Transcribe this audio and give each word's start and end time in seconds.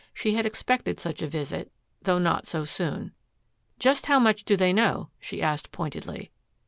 She 0.15 0.33
had 0.33 0.47
expected 0.47 0.99
such 0.99 1.21
a 1.21 1.27
visit, 1.27 1.71
though 2.01 2.17
not 2.17 2.47
so 2.47 2.65
soon. 2.65 3.11
"Just 3.77 4.07
how 4.07 4.17
much 4.19 4.43
do 4.45 4.57
they 4.57 4.73
know?" 4.73 5.09
she 5.19 5.43
asked 5.43 5.71
pointedly. 5.71 6.31